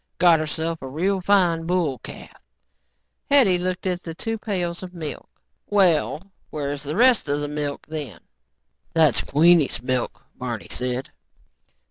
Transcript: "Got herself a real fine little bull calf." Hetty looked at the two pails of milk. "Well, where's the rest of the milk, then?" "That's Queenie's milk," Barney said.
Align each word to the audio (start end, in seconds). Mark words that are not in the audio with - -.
"Got 0.17 0.39
herself 0.39 0.81
a 0.81 0.87
real 0.87 1.21
fine 1.21 1.59
little 1.61 1.67
bull 1.83 1.99
calf." 1.99 2.35
Hetty 3.29 3.59
looked 3.59 3.85
at 3.85 4.01
the 4.01 4.15
two 4.15 4.39
pails 4.39 4.81
of 4.81 4.95
milk. 4.95 5.29
"Well, 5.67 6.31
where's 6.49 6.81
the 6.81 6.95
rest 6.95 7.29
of 7.29 7.39
the 7.39 7.47
milk, 7.47 7.85
then?" 7.87 8.19
"That's 8.95 9.21
Queenie's 9.21 9.83
milk," 9.83 10.23
Barney 10.39 10.69
said. 10.71 11.11